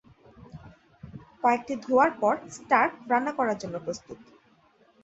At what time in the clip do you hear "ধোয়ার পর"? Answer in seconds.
1.83-2.33